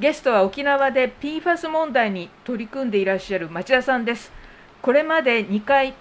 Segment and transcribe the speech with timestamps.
[0.00, 4.32] ゲストは沖縄で PFAS 問題に取り組んでいらっしゃる町田さんです。
[4.80, 5.92] これまで2回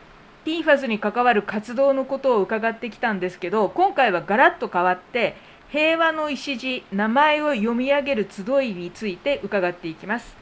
[0.46, 5.36] PFAS に関わる活動のことを伺ってきたんですけど今回はガラッと変わって
[5.68, 10.34] 平和の礎名前を読み上げる集いについて伺っていきます。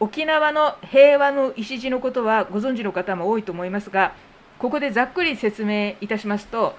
[0.00, 4.14] 沖縄の平和の礎のことはご存知の方も多いと思いますが
[4.58, 6.74] ここでざっくり説明いたしますと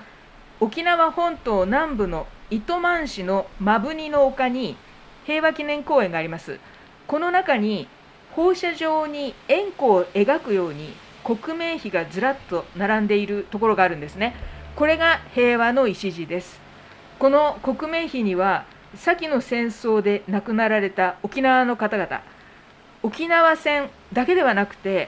[0.59, 4.75] 沖縄本島南部の糸満市の摩文仁の丘に
[5.31, 6.59] 平和記念公園があります。
[7.07, 7.87] この中に
[8.35, 14.35] 放射状に円弧を描くように国名碑がずらっと並んでいるところがあるんですね。
[14.75, 16.59] これが平和の礎です。
[17.17, 22.21] この国名碑には先の戦争で亡くなられた沖縄の方々
[23.01, 25.07] 沖縄戦だけではなくて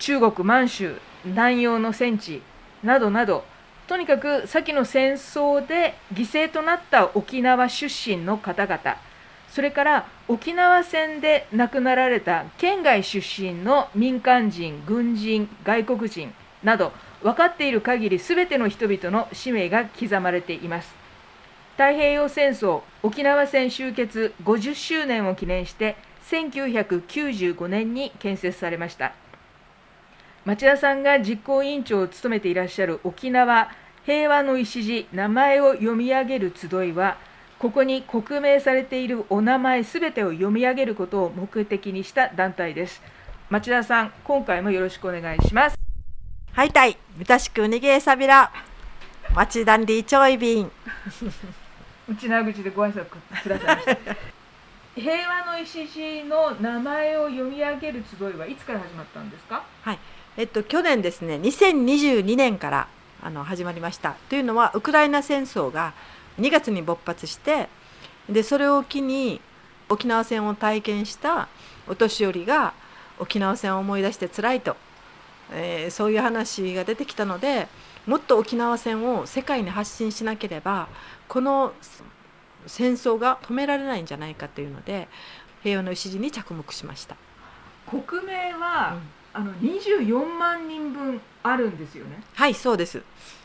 [0.00, 2.42] 中国満州南洋の戦地
[2.82, 3.44] などなど
[3.86, 8.96] とにかく先の戦争で犠牲となった沖縄出身の方々
[9.50, 16.92] それから沖縄戦で亡くなられた県外出身の民間人、軍人、外国人など
[17.22, 21.00] 分かっている限り全ての人々の使命が刻まれています。
[21.80, 25.96] 太平洋戦争沖縄戦終結50周年を記念して
[26.28, 29.14] 1995年に建設されました
[30.44, 33.70] 町田さんが実行委員長を務めていらっしゃる沖縄
[34.04, 37.16] 平和の礎名前を読み上げる集いは
[37.60, 43.02] ここに刻名されているお名前すべてを読み上げることを目的にした団体です。
[43.50, 45.76] 町田さん今回もよろしくお願いします。
[46.52, 48.50] はいたいみたしくにげさびら。
[49.34, 50.72] 町田り ちょいびん
[52.08, 54.16] 内縄口でご挨拶くださいました。
[54.98, 59.62] 平和の礎の名前を読み上げる集いはいつから始まったんですか？
[59.82, 59.98] はい。
[60.38, 62.88] えっと去年ですね2022年から
[63.22, 64.16] あの始まりました。
[64.30, 65.92] というのはウクライナ戦争が
[66.38, 67.68] 2月に勃発して
[68.28, 69.40] でそれを機に
[69.88, 71.48] 沖縄戦を体験した
[71.88, 72.74] お年寄りが
[73.18, 74.76] 沖縄戦を思い出して辛いと、
[75.52, 77.68] えー、そういう話が出てきたので
[78.06, 80.88] もっと沖縄戦を世界に発信しなければ
[81.28, 81.72] この
[82.66, 85.08] 戦争が止められないんじゃないかというので
[85.62, 87.16] 平和の礎に着目しました。
[87.86, 88.96] 国名は、
[89.34, 92.22] うん、あの24万人分あるんですよね。
[92.34, 93.02] はいそうです。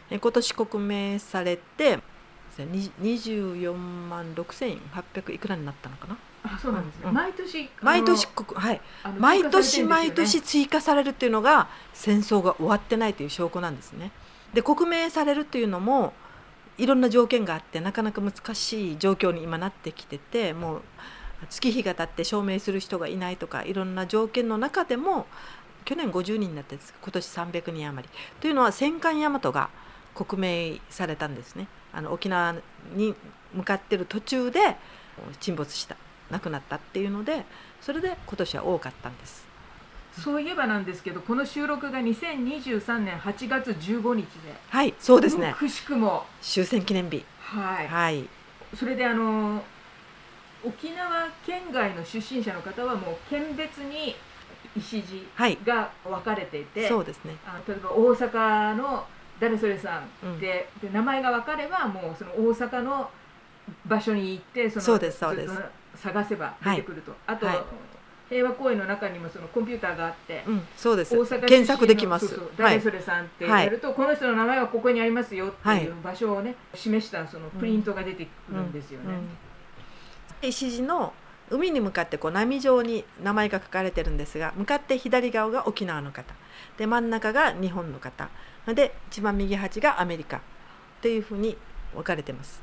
[0.10, 2.00] 今年刻名されて
[2.64, 3.76] 24
[4.10, 6.18] 万6800いくらになったのかな？
[6.44, 8.82] あそうなんですね、うん、毎年毎年はい。
[9.18, 14.12] 毎年毎年追加されるっていうのが戦争が終わってないという証拠なんですね。
[14.54, 16.14] で刻名されるっていうのも
[16.78, 20.82] いろんな条件があってなかなか難しい状況に今なってきててもう
[21.50, 25.26] 月日が経って証明する人がいないとかいろんな条件の中でも
[25.84, 28.14] 去年50人になって今年300人余り。
[28.40, 29.70] というのは戦艦大和が
[30.16, 31.68] 刻名されたんですね。
[31.94, 32.56] あの沖縄
[32.94, 33.14] に
[33.54, 34.78] 向かってる途中で
[35.40, 35.96] 沈没した
[36.32, 37.46] 亡くなったっていうので
[37.82, 39.46] それで今年は多かったんです。
[40.20, 45.54] そういえばなんですけどこの収録が2023年8月15日ではいそうですね。
[45.58, 47.26] くしくも終戦記念日。
[47.40, 48.28] はい、はい、
[48.74, 49.62] それであの
[50.66, 54.16] 沖縄県外の出身者の方はもう県別に
[54.76, 55.28] 石地
[55.64, 57.36] が分かれていて、はい、そうですね。
[57.46, 59.06] あ例えば大阪の
[59.40, 63.10] 誰それさんでうん、で名前が分かればもうその大阪の
[63.86, 65.54] 場所に行ってそのそうですそうです。
[65.96, 67.58] 探せば出てくると、はい、あと、はい、
[68.30, 71.18] 平和公園の中にもそのコンピューターがあって、うん、そうです。
[71.18, 72.28] 大阪検索できます。
[72.28, 79.16] そうそう誰それさんってやると、この人の名前はここにありますよっていう場所をね、示したそのプリントが出てくるんですよね。
[80.42, 81.14] 石地の
[81.50, 86.34] 海に向かってこう波状に名前が書かれてるんですが向かって左側が沖縄の方
[86.78, 88.30] で真ん中が日本の方
[88.68, 90.42] で一番右端がアメリカっ
[91.02, 91.56] ていうふうに
[91.94, 92.62] 分かれてます。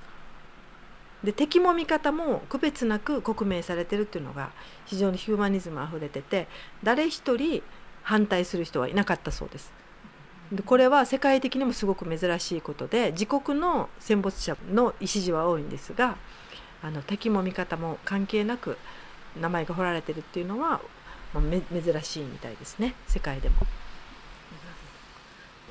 [1.22, 4.50] で敵も味方も区別なく刻名されてるっていうのが
[4.86, 6.48] 非常にヒューマニズムあふれてて
[6.82, 7.62] 誰一人
[8.02, 9.72] 反対する人はいなかったそうです。
[10.50, 16.16] でこれは世界的にもすごく珍しいことで自国の戦没者の礎は多いんですが
[16.82, 18.76] あの敵も味方も関係なく
[19.40, 20.80] 名前が彫られてるっていうのは、
[21.32, 22.94] まあ、珍しいみたいですね。
[23.06, 23.54] 世界でも。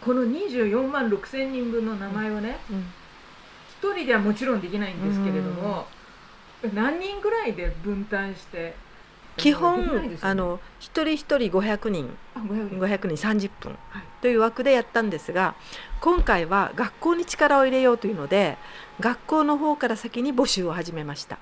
[0.01, 2.77] この24万6千人分の名前をね、うん、
[3.91, 5.85] 1人ではもちろんできないんですけれども、
[6.63, 8.73] うん、何人ぐらいで分担して
[9.41, 12.09] 基本あの一人一人500人。
[12.35, 12.79] あ500人。
[12.79, 13.71] 500人30分。
[13.89, 14.03] はい。
[14.21, 15.55] という枠でやったんですが
[15.99, 18.57] 今回は学校に力を入れようというので
[18.99, 21.39] 学校の方から先に募集を始めました。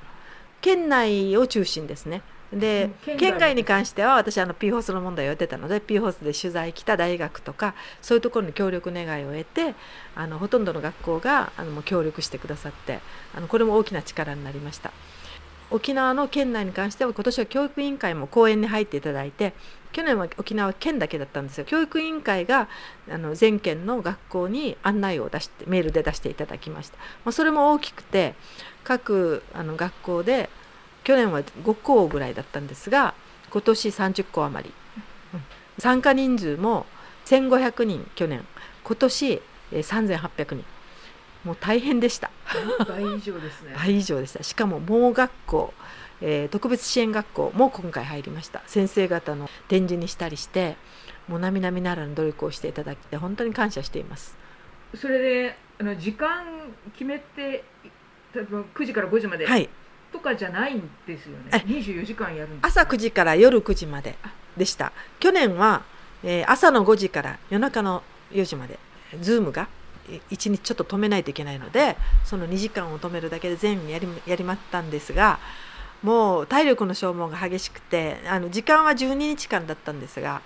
[0.61, 2.21] 県内を中心ですね。
[2.53, 9.75] でうん県外に関しては私あの PFOS の問題をやってたので PFOS で取材来た大学とかそういうところに協力願いを得て
[10.15, 13.01] あのほとんどの学校があのもう協力してくださって
[13.35, 14.91] あのこれも大きな力になりました
[15.71, 19.53] 沖縄の県内に関しては今年は教育委員会も講演に入っていただいて
[19.91, 21.65] 去年は沖縄県だけだったんですよ。
[21.65, 22.67] 教育委員会が
[23.09, 28.35] あの全県の学校に案内を出してメールで出していただきました、まあ、それも大きくて
[28.83, 30.49] 各あの学校で
[31.03, 33.15] 去年は5校ぐらいだったんですが
[33.49, 34.73] 今年30校余り、
[35.33, 35.43] うん。
[35.79, 36.85] 参加人数も
[37.25, 38.45] 1500人去年。
[38.83, 40.65] 今年3800人。
[41.43, 42.31] もう大変でした。
[42.87, 43.73] 倍以上ですね。
[43.75, 44.43] 倍以上でした。
[44.43, 45.73] しかも盲学校、
[46.21, 48.61] えー特別支援学校も今回入りました。
[48.67, 50.75] 先生方の展示にしたりして
[51.27, 54.35] もう並々ならぬ努力をしていただきて本当に感謝しています。
[54.95, 56.43] それであの時間
[56.93, 57.63] 決めて
[58.33, 59.69] 例えば9時から5時まではい。
[60.11, 61.49] とかじゃないんですよね。
[61.53, 64.15] え24時間やるんです朝9時から夜9時まで
[64.57, 64.91] でした。
[65.19, 65.83] 去年は、
[66.23, 68.77] えー朝の5時から夜中の4時まで
[69.21, 69.69] ズームが
[70.31, 75.39] 1日ちょっと止めないといけないのでその2時間を止めるだけで全部やりやりまったんですが
[76.03, 80.41] もう体力の消耗が激しくてあの時間は12日間だったんですが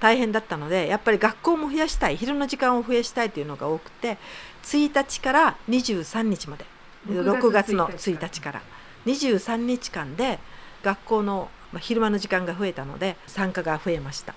[0.00, 4.18] 大変だったのでやっぱり学校も増やしたい昼の時間を増やしたいというのが多くて
[4.62, 6.64] 1日から23日まで
[7.08, 8.62] 6月の1日から。
[9.06, 10.38] 23日間で
[10.82, 11.48] 学校の
[11.78, 14.34] 昼間の時間が増えたので参加が増えました。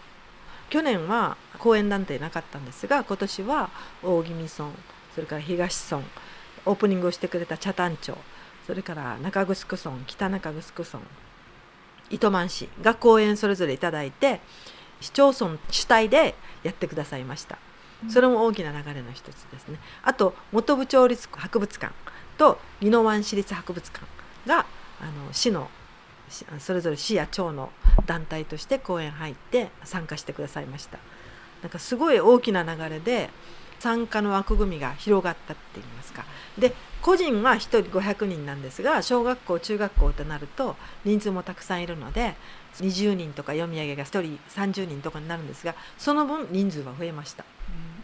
[0.70, 3.70] 去年は講演団体なかったんですが今年は
[4.04, 4.70] 大宜味村
[5.16, 6.04] それから東村
[6.66, 8.14] オープニングをしてくれた北谷町
[8.68, 11.00] それから中城村北中城村
[12.10, 14.42] 糸満市が講演それぞれいただいて
[15.02, 17.58] 市町村主体でやってくださいました。
[18.08, 19.78] それも大きな流れの一つですね。
[20.04, 21.94] あと本部町立博物館
[22.38, 24.06] と宜野湾市立博物館
[24.48, 24.66] が
[25.02, 25.70] あの市の
[26.60, 27.72] それぞれ市や町の
[28.06, 31.00] 団体として講演入って参加してくださいました。
[31.62, 33.30] なんかすごい大きな流れで
[33.80, 36.26] 参加の枠組みが広がったって言いますか。
[36.58, 42.36] で個人は1人500人なんですが小学校中学校となると人数もたくさんいるので
[42.80, 47.46] 20人とか読み上げが1人30人とかになるんですがその分人数は増えました。
[47.70, 48.00] うん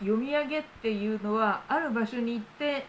[0.00, 2.86] 読み上げっていうのはある場所に行って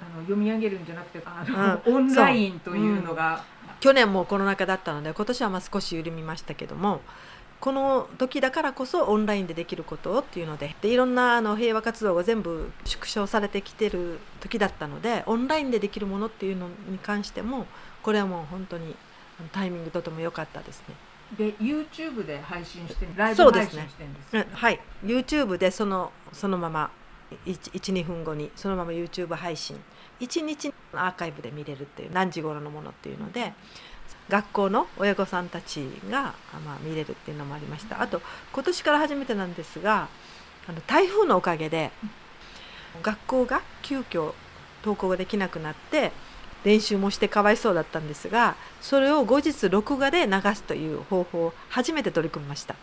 [0.00, 3.42] あの読み上げるんじゃなくてあの、うん オンラインというのが、
[3.80, 7.00] 去年もコロナ禍だったので今年はまあ少し緩みましたけども
[7.60, 17.66] この時だからこそオンラインでできることをっていうのででいろんなあの平和活動が全部縮小されてきてる時だったのでオンラインでできるものっていうのに関しても
[18.02, 18.94] これはもう本当に
[19.52, 20.94] タイミングとても良かったですね。
[21.36, 24.48] で YouTube で配信してライブ配信してるんですよね。
[24.50, 24.80] うんはい。
[25.04, 26.90] YouTube でそのそのまま
[27.46, 29.78] 12分後にそのまま YouTube 配信。
[30.20, 33.52] 1日アーカイブで見れるっていう何時頃のものっていうので
[34.28, 38.02] 学校の親御さんたちが、あまあ、見れるっていうのもありました。
[38.02, 38.20] あと
[38.52, 40.08] 今年から初めてなんですが
[40.66, 41.90] あの台風のおかげで
[43.02, 44.34] 学校が急遽
[44.82, 46.12] 登校ができなくなって
[46.64, 52.74] 練習もしてかわいそうだったんですがそれを後日録画で流すという方法を初めて取り組みました。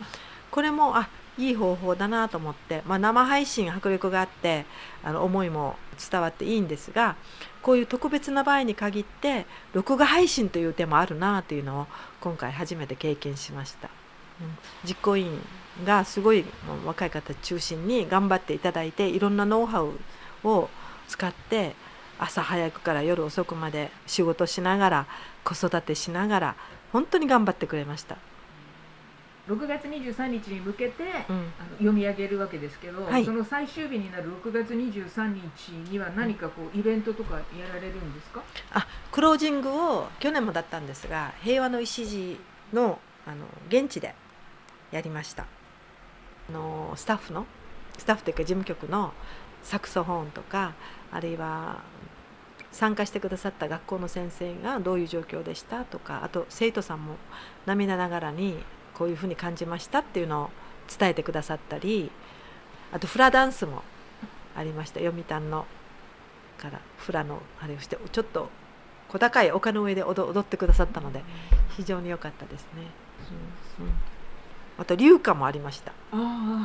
[0.52, 4.66] これもあいい方法だなと思って、まあ、生配信迫力があって
[5.04, 5.76] あの思いも
[6.12, 7.16] 伝わっていいんですが
[7.62, 11.88] こういう特別な場合に限って録画配信という手もあるなというのを
[12.22, 13.90] 今回初めて経験しました、
[14.42, 14.48] うん
[14.84, 15.42] 実行委員
[15.86, 16.46] がすごい
[16.86, 19.94] 若い方中心に頑張っていただいていろんなノウハウ
[20.44, 20.70] を
[21.08, 21.76] 使って
[22.18, 25.08] 朝早くから夜遅くまで仕事しながら
[25.44, 26.56] 子育てしながら
[26.94, 28.18] 本当に頑張ってくれました。
[29.48, 31.10] 6月23日に向けて、うん。
[31.10, 33.26] あの読み上げるわけですけど、はい。
[33.26, 37.42] その最終日になる6月23日には何かこうイベントとかや
[37.74, 38.42] られるんですか？
[38.72, 42.38] あクロージングを去年もだったんですが平和の礎
[42.74, 44.16] のあの現地で
[44.92, 45.46] やりました。
[46.50, 47.46] あのスタッフの
[47.98, 49.14] スタッフというか事務局の
[49.64, 50.74] サクソフォンとか
[51.12, 51.82] あるいは
[52.72, 57.16] 参加してくださった学校の先生がどういう状況でしたとかあと生徒さんも
[57.66, 58.58] 涙ながらに
[58.98, 60.50] こういうふうに感じましたっていうのを
[60.98, 62.12] 伝えてくださったり
[62.92, 63.84] あとフラダンスも
[64.56, 65.66] ありました読谷の
[66.58, 68.50] からフラのあれをしてちょっと
[69.10, 71.24] 小高い丘の上で踊踊ってくださったので
[71.76, 72.84] 非常に良かったですね。
[73.80, 73.94] うんうん
[74.78, 75.94] あと流歌もありました。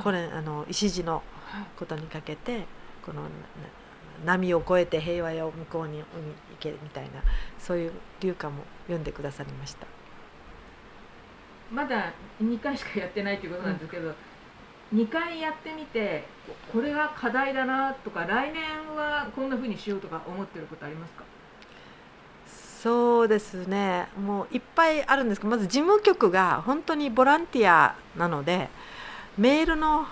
[0.03, 2.67] これあの石地のはいことにかけて
[3.05, 3.29] このな
[4.25, 6.05] 波を越えて平和よ向こうに海行
[6.59, 7.23] けみたいな
[7.59, 9.87] そういう流歌も読んでくださりました
[11.73, 12.13] まだ
[12.43, 16.25] 2回しかやってないということなんですけど、うん、2回やってみて
[16.73, 18.63] これが課題だなとか来年
[18.97, 21.25] はこんなふうにしようとか思ってることありますか？
[22.83, 24.09] そうですね。
[24.19, 28.71] もういっぱいあるんですけどまず事務局が本当にボランティアなので
[29.37, 30.07] メールの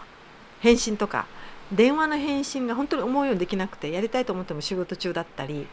[0.61, 1.27] 返信とか
[1.73, 5.67] 電話の返信が本当に思うようにできなくてやりたいと思っても仕事中だったり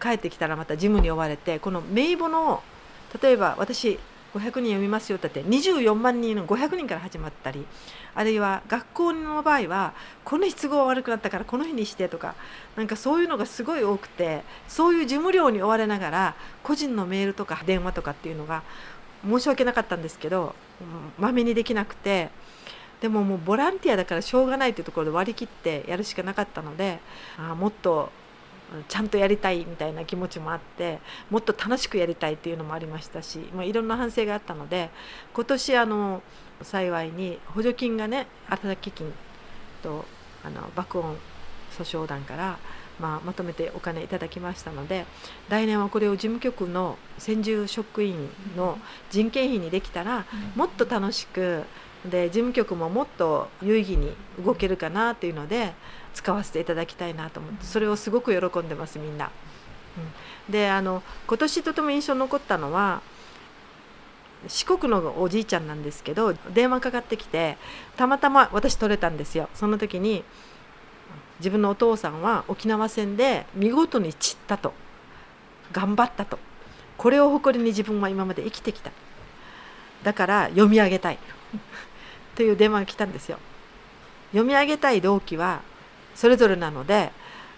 [0.00, 2.62] 帰ってきたらまた事務に追われてこの名簿の
[3.22, 3.98] 例えば私
[4.34, 5.18] 500人読みますよ。
[5.18, 7.64] って言って24万人の500人から始まったり
[8.14, 12.34] あるいは学校の場合はこの日都合悪くなったからこの日にしてとか
[12.76, 18.62] なんかそういうのがすごい多くてそういう事務量に追われながら個人のメールとか電話とかっていうのが
[19.26, 20.54] 申し訳なかったんですけど
[21.18, 22.30] まめにできなくて
[23.00, 27.00] でももうボランティアだからしょうがないというところで割り切ってやるしかなかったので
[27.38, 28.10] あもっと
[28.88, 30.98] ちゃんとやりたいみたいな気持ちもあって
[31.30, 34.90] もっと楽しくやりたいっていうのもありましたし、まあ、いろんな反省があったので
[35.32, 36.22] 今年あの
[36.62, 39.12] 幸いに補助金がね新基金
[39.82, 40.04] と
[40.42, 41.16] あの爆音
[41.76, 42.58] 訴訟団から、
[43.00, 45.06] まあ、まとめてお金いただきましたので
[45.48, 48.78] 来年はこれを事務局の専従職員の
[49.10, 51.64] 人件費にできたらもっと楽しく
[52.10, 54.12] で事務局ももっと有意義に
[54.44, 55.72] 動けるかなっていうので
[56.12, 59.30] 使わせていただきたいなと思ってそれをすごく喜んでますみんな。
[60.46, 63.00] うん、であの今年とても印象に残ったのは
[64.48, 67.56] 四国のおじいちゃんなんですけど電話かかってきて
[67.96, 69.48] たまたま私取れたんですよ。
[69.54, 70.24] その時に
[71.38, 74.72] 自分のお父さんは沖縄戦で見事に散ったと。
[75.72, 76.38] 頑張ったと。
[76.96, 78.92] これを誇りに自分は今まで生きてきた。
[80.04, 81.18] だから読み上げたい。
[82.34, 83.38] という電話が来たんですよ
[84.32, 85.62] 読み上げたい動機は
[86.14, 87.12] それぞれなので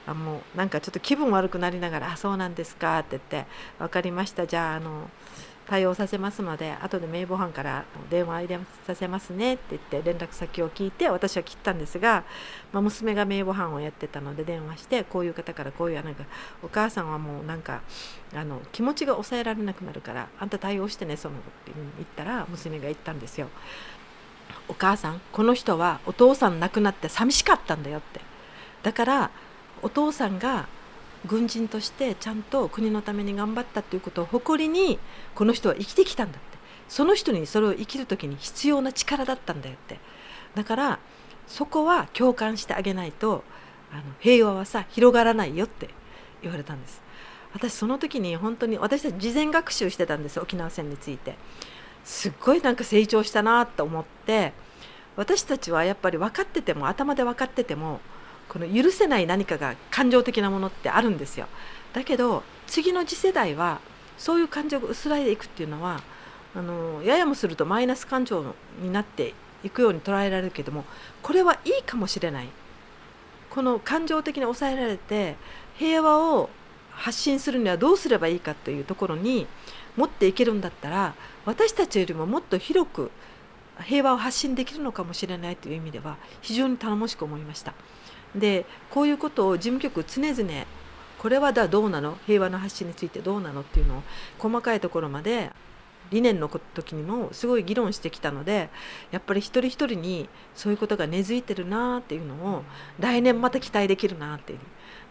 [0.06, 5.10] あもうなんかちょっと気分悪くなりながら「あそうなんですか」って言って「分かりましたじゃああの
[5.66, 12.22] 対応させますので後で名簿班から電話入れさせますね」って言って連絡先を聞いて私は切ったんですが、
[12.72, 16.24] まあ、娘が名簿班をやってたので電話してこういう方からこういうなんか
[16.62, 17.80] お母さんはもうなんか
[18.32, 23.48] あの気持ちが抑えられなくなるからあんた対応してねそのって言ったら娘が言ったんですよ。
[24.68, 28.20] お母さんこの人はお父さん亡くなって寂しかったんだよって。
[28.82, 29.30] だから
[29.82, 30.68] お父さんが
[31.26, 34.98] 軍人としてちゃんと国のために頑張ったということを誇りに
[35.34, 36.56] この人は生きてきたんだって。
[36.88, 39.98] その人にそれを生きる時に必要な力だったんだよって。
[40.54, 40.98] だから
[41.46, 43.44] そこは共感してあげないと
[43.92, 45.90] あの平和はさ広がらないよって
[46.42, 47.02] 言われたんです。
[47.52, 51.36] 私その時に本当に私たち事前学習してたんです沖縄戦について。
[52.06, 54.52] すっごいなんか成長したなと思って
[55.16, 58.00] 私たちはやっぱり分かってても頭で分かってても
[58.48, 61.48] この許せない何かが感情的なものってあるんですよ。
[61.92, 63.80] だけど次の次世代は
[64.16, 66.00] そういう感情が薄らいでいくっていうのは
[66.54, 69.34] あのややもするとマイナス感情になって
[69.64, 70.84] いくように捉えられるけども
[71.22, 72.48] これはいいかもしれない
[73.50, 75.36] この感情的に抑えられて
[75.76, 76.50] 平和を
[76.92, 79.46] 発信するにはどうすればいいかというところに
[79.96, 81.14] 持っていけるんだったら
[81.46, 83.10] 私たちよりももっと広く
[83.80, 87.72] 平和を発信できるのかもしれないという意味では非常に頼もしく思いました。
[88.34, 90.66] でこういうことを事務局常々
[91.18, 92.18] これはだどうなの？
[92.26, 93.62] 平和の発信についてどうなの？
[93.62, 94.02] っていうのを
[94.38, 95.50] 細かいところまで
[96.10, 98.68] 理念の時にもすごい議論してきたので
[99.10, 102.62] やっぱり一人一人にそういうことが根付いてるなっていうのを
[102.98, 104.58] 来年また期待できるなっていう。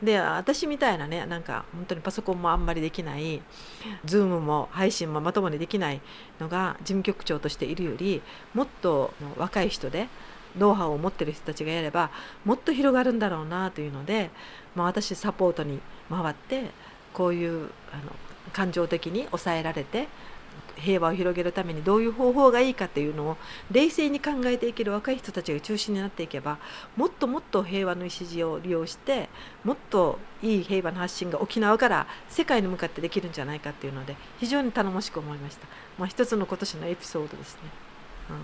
[0.03, 3.41] で私みたいなねなんか本当にパソコンもあんまりできない
[4.05, 6.01] Zoom も配信もまともにできない
[6.39, 8.21] のが事務局長としているより
[8.53, 10.09] もっと若い人で
[10.57, 12.09] ノウハウを持ってる人たちがやれば
[12.43, 14.31] もっと広がるんだろうなというので、
[14.75, 16.71] まあ、私サポートに回って
[17.13, 18.11] こういうあの
[18.53, 20.07] 感情的に抑えられて
[20.75, 23.37] 平和を広げるためにどういう方法がいいかっていうのを
[23.71, 26.57] 冷静に考えていける若い人たちが中心になっていけば
[26.95, 29.29] もっともっと平和の礎を利用して
[29.63, 35.67] もっといい平和の発信が沖縄から世界に向かってできるんじゃないかっていうので非常に頼もしく思いました。
[35.97, 37.85] まあ、一つの今年のエピソードですね。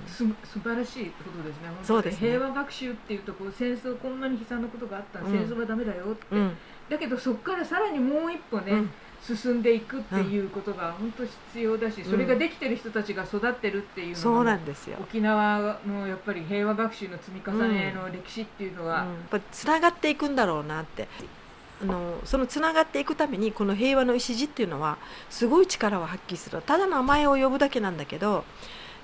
[0.08, 1.70] す素晴らしいことですね。
[1.84, 6.58] そうです、ね、平和学習っていうとこう戦争こんなに悲惨なことがあった、うん、戦争はダメだよって、うん、
[6.90, 8.90] だけどそこからさらにもう一歩ね、うん、
[9.22, 14.98] 進んでいくっていうことが本当必要だし、それができてる人たちが育ってるっていうのそうなんですよ。
[15.00, 21.08] 沖縄のやっぱり平和学習の積み重ねの歴史っていうのは、やっぱつながっていくんだろうなって。
[21.82, 25.00] あのそのつながっていくためにこの平和の礎っていうのは
[25.32, 26.62] すごい力を発揮する。
[26.62, 28.44] ただ名前を呼ぶだけなんだけど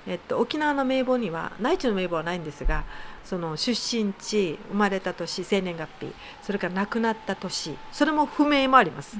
[0.08, 2.84] えっと、沖縄の名簿には内地の名簿はないんですが
[3.24, 9.18] その出身地生まれた年生年月日それから亡くなった年それも不明もあります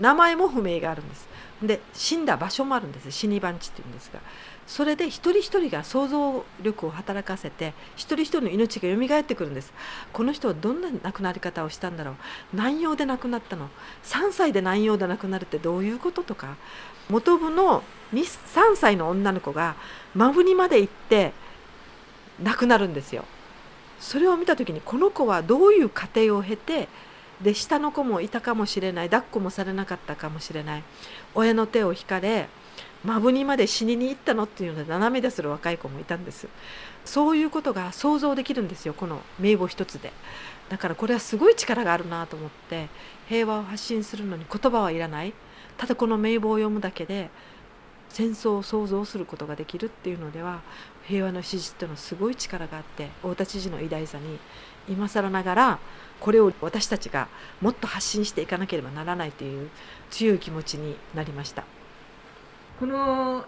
[0.00, 1.28] 名前も不明があるんです。
[1.62, 3.10] で死んだ場所もあるんです。
[3.10, 4.20] 死に番地っていうんですが。
[4.66, 9.72] それで一人一人が想像力を働かせて一人一人の命が蘇ってくるんです。
[10.12, 12.56] この人はどんな亡くなり方をしたんだろう。
[12.56, 13.68] 難用で亡くなったの。
[14.04, 16.56] 3歳で難用で亡くなるってどういうこととか。
[17.08, 19.74] 元部の3歳の女の子が
[20.14, 21.32] 真部にまで行って
[22.42, 23.24] 亡くなるんですよ。
[23.98, 26.88] それを見た時にこの子はどういう過程を経て
[27.42, 29.10] で下の子もいたかもしれない。
[29.10, 30.82] 抱っこもされなかったかもしれない。
[31.34, 32.48] 親の手を引かれ
[33.02, 36.48] 真部にまで死にに行ったのっていうので斜めでする若い子もいたんです。
[37.04, 40.12] そういうことが想像できるんですよこの名簿一つで。
[40.68, 42.88] だからこれはすごい力があるなと思って
[43.28, 45.32] 平和を発信するのに言葉はいらない。
[45.78, 47.30] ただこの名簿を読むだけで
[48.10, 50.60] 戦争を想像することができるっていうのでは
[51.06, 54.38] 平和の史実というのはすごい力があって太田知事の偉大さに
[54.88, 55.78] 今更ながら
[56.20, 57.28] これを私たちが
[57.60, 59.70] もっと発信していかなければならないという
[60.10, 61.64] 強い気持ちになりました。
[62.78, 63.44] この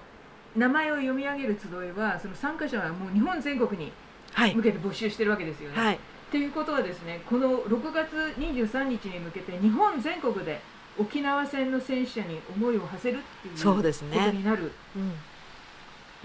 [0.56, 3.92] 名前を読み上げる集いはその参加者はもう日本全国に
[4.54, 5.76] 向けて募集してるわけですよね。
[5.80, 5.98] はい、
[6.30, 10.60] ということはですねこの6月23日に向けて日本全国で
[10.98, 14.18] 沖縄戦の戦死者に思いを馳せるっていうそうですね。
[14.18, 15.12] ことになるうん。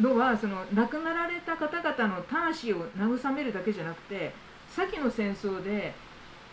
[0.03, 4.33] のはその亡くなられた方々の魂を慰めるだけじゃなくて
[4.75, 5.93] 先の戦争で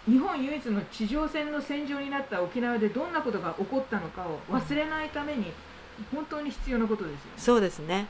[0.07, 5.53] 日本唯一の地上戦の戦場になった沖縄でどんなことが起こったのかを忘れないために
[6.13, 7.21] 本当に必要なことですよね。
[7.37, 8.07] そうですね。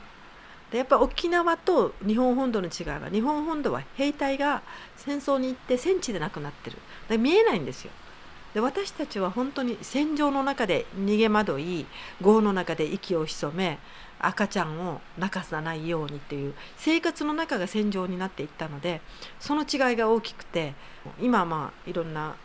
[0.71, 4.63] でやっぱ沖縄と日本本土の違いは日本本土は兵隊が
[4.97, 6.77] 戦争に行って戦地で亡くなってる。
[7.07, 7.91] だ見えないんですよ。
[8.53, 11.85] で私たちは本当に戦場の中で逃げ惑い
[12.21, 13.79] 壕の中で息を潜め
[14.19, 19.01] 赤ちゃんを泣かさないようにっていう生活の中が戦場になっていったので
[19.39, 20.73] その違いが大きくて
[21.21, 22.35] 今はまあいろんな、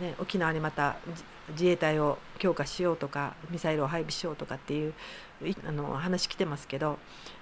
[0.00, 0.96] ね、沖縄にまた
[1.50, 4.94] 自衛隊を強化しようとかミサイルを配備しようとかっていう
[5.66, 6.98] あの話来てますけど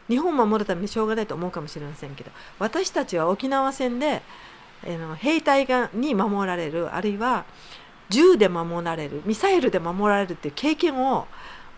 [0.09, 4.23] 日本を守るためにしょうがないと思うかもしれませんけど私たちは沖縄戦で
[4.85, 7.45] あの兵隊がに守られるあるいは
[8.09, 11.27] 銃で守られるミサイルで守られるっていう経験を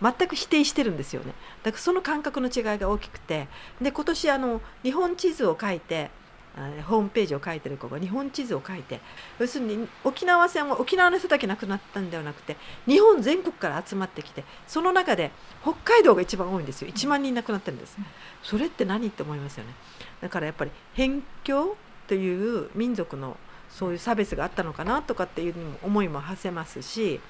[0.03, 1.33] 全く否定してるんですよね。
[1.63, 3.49] だからその感覚の違いが大きくて。
[3.81, 6.11] で今年あの日本地図を書いて
[6.57, 9.01] あホームページを書いてる子が日本地図を書いて
[9.39, 15.31] 要するに沖縄戦は沖縄の人だけ亡くなったんではなくて日本全国から集まってきてその中で
[15.63, 16.89] 北海道が一番多いんですよ。
[16.89, 17.97] 1万人亡くなってるんです。
[18.43, 19.75] それって何って思いますよね。
[20.21, 23.37] だからやっぱり辺境という民族の
[23.71, 27.21] そういう差別があったのかなとかっていう思いも馳せますし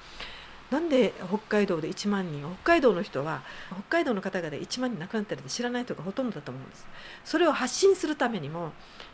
[0.73, 6.87] なんで北海道で1万人北海道の人は北海道の方々で1万人亡くなってるって知らない人がほとんどだと思うんです。
[7.23, 8.71] それを発信するためにも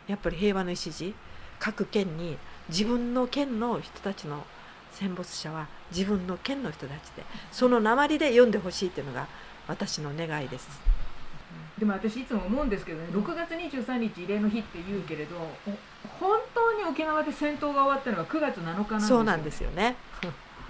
[0.08, 1.12] やっぱり平和の礎
[1.58, 2.38] 各県に
[2.70, 4.46] 自分の県の人たちの
[4.90, 9.28] 戦没者は自分の県の人たちでその鉛で読んでほしいっていうのが
[9.68, 10.66] 私の願いです。
[11.78, 15.36] でも私いつも思うんですけどね6月23日慰霊の日って言うけれど
[16.18, 19.96] 本当に沖縄で戦闘が終わったのは9月7日なんですよそうなんですよね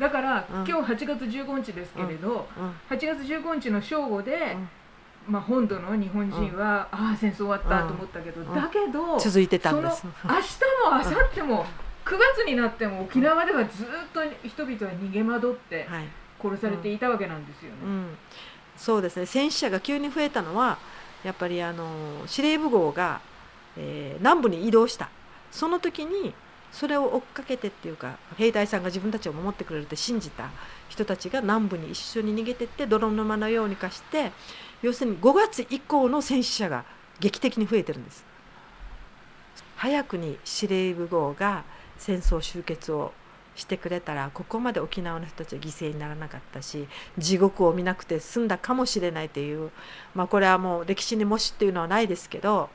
[0.00, 0.66] だから、うん。
[0.66, 2.96] 今日8月15日ですけれど、うん。
[2.96, 5.32] 8月15日の正午で、うん。
[5.32, 8.54] まあ、本土の日本人は、ああ戦争終わったと思ったけど、うん。
[8.54, 10.00] だけど続いてたんです。
[10.00, 11.66] その明日も明後日も
[12.06, 16.04] 9月になっても沖縄ではずっと人々は逃げ惑ってはい。
[16.42, 17.76] 殺されていたわけなんですよね。
[17.84, 18.06] うん、
[18.74, 19.26] そうですね。
[19.26, 20.78] 戦死者が急に増えたのは
[21.22, 21.86] やっぱりあの
[22.26, 23.20] 司令部号が、
[23.76, 25.10] えー南部に移動した。
[25.50, 26.32] その時に
[26.72, 30.50] それを追っかけてっていうか兵隊さんが自分たちを守ってくれるって信じた
[30.88, 34.32] 人たちが南部に一緒に逃げてって泥沼のように化して
[34.82, 36.84] 要するに5月以降の戦死者が
[37.18, 38.24] 劇的に増えてるんです。
[39.76, 41.64] 早くに司令部号が
[41.96, 43.12] 戦争終結を
[43.54, 46.86] してくれたらここまで沖縄の人たちは犠牲にならなかったし
[47.18, 49.70] 地獄を見なくて済んだかもしれないという、
[50.14, 52.68] まあ、これはもう歴史にもしっていうのはないですけど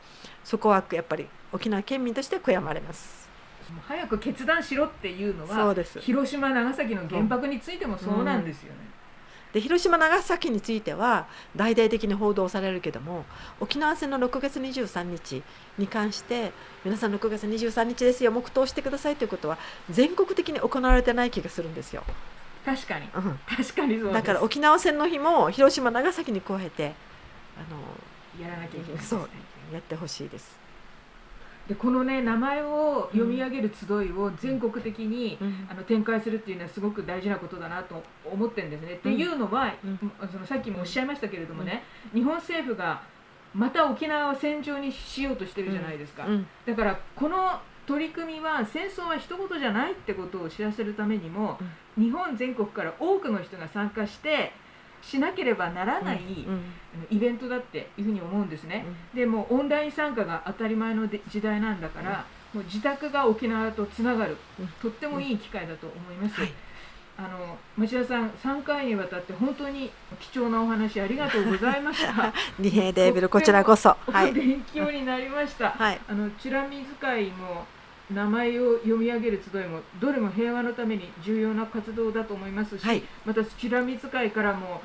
[0.43, 3.24] そこはやっぱり沖縄県民として悔やまれます。
[3.87, 8.79] 早く決断しろっていうのは広島長崎の原爆についてもそうなんですよね。
[9.53, 13.23] で広島長崎については大々的に報道されるけども
[13.61, 15.43] 沖縄戦の6月23日
[15.77, 16.51] に関して
[16.83, 19.57] 皆さん6月23日ですよ黙祷してくださいということは
[19.89, 22.03] 全国的に行われてない気がするんですよ。
[22.65, 26.93] 確かにうん確かにそうだから沖縄戦の日も広島長崎に加えて
[27.57, 29.29] あやらなきゃいけないねそう
[29.71, 30.64] やってほしいです。
[31.67, 35.67] でこのね名前を読み上げる集いを全国的に、うん。
[35.69, 38.93] あの展開するっていうのはすごく大事なことだなと思ってるんですね。
[38.93, 40.11] っていうのは、うん。
[40.31, 43.01] そのさっきもおっしゃいましたけれどもね、日本政府が
[43.53, 46.47] また沖縄を戦場にしようとしてるじゃないですか、うん。
[46.65, 51.57] だからこの取り組みは戦争は一言じゃないってことを知らせるためにも、
[51.97, 54.51] 日本全国から多くの人が参加して
[55.05, 56.61] しなければならない、うん
[57.11, 64.67] イベントだっていうふうに思うんですね、でもオンライン参加が当たり前ので時代なんだから、もう自宅が沖縄とつながる、うん。
[64.81, 66.53] とってもいい機会だと思います、はい。
[67.17, 72.33] あの町田さん3回にわたって本当に貴重なお話ありがとうございました。
[72.57, 73.97] 二平デービルこちらこそ。
[74.07, 74.31] はい。
[74.31, 75.99] 勉強になりました、はい。
[76.07, 77.65] あのチュラミ使いも
[78.09, 83.03] 名前を読み上げる集いもどれも平和のために重要な活動だと思いますし、はい。
[83.25, 84.81] またチュラミ使いからも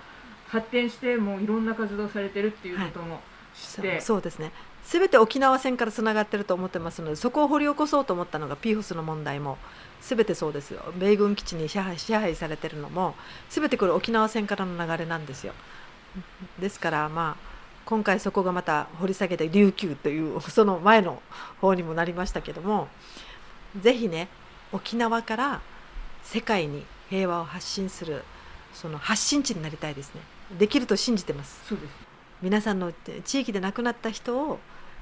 [0.51, 3.21] 発展してもういろんな活動されてるっていうことも
[3.55, 4.53] 知そうって、そうですね。
[4.85, 9.59] 全て沖縄戦からつながってると思ってますのでそこを掘り起こそうと思ったのがピーホスの問題も。
[10.03, 10.81] 全てそうですよ。
[10.99, 13.15] 米軍基地に支配支配されてるのも
[13.51, 15.53] 全てこれ沖縄戦からの流れなんですよ。
[16.59, 17.51] ですからまあ
[17.85, 21.23] 今回そこがまた掘り下げて琉球というその前の
[21.61, 22.89] 方にもなりましたけども
[23.81, 24.29] ぜひね
[24.73, 25.61] 沖縄から
[26.23, 28.25] 世界に平和を発信する
[28.73, 30.21] その発信地になりたいですね。
[30.59, 31.61] できると信じてます。
[31.67, 31.91] そうです。
[32.43, 32.93] 皆さんの
[33.25, 34.59] 地域で亡くなった人を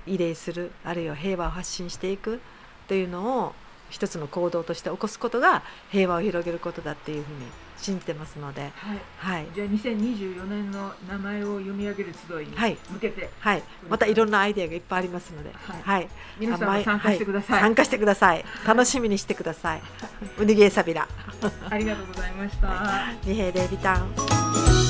[0.06, 2.40] 慰霊するあるいは平和を発信していく
[2.88, 3.54] というのを
[3.90, 7.46] 一つの行動として起こすことが平和を広げることだっていうふうに
[7.78, 8.70] 信じてますので、はい。
[9.18, 9.46] はい。
[9.54, 12.76] じゃあ2024年の名前を読み上げる集いにはい。
[12.90, 15.82] 向けて、はい、またいろんなアイデアがいっぱいありますので、はい。
[15.82, 16.08] はい、
[16.40, 18.44] 皆さん参加してください、は参加してください。
[18.66, 19.82] 楽しみにしてください。
[20.38, 21.06] ウニゲーサビラ、
[21.70, 24.87] ありがとうございました、二平デイビタン。